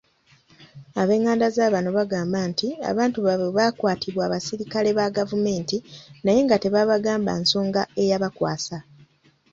[1.01, 5.77] Ab'enganda za bano bagamba nti abantu baabwe baakwatibwa abasirikale ba gavumenti
[6.23, 8.77] naye nga tebaabagamba nsonga eyabakwasa.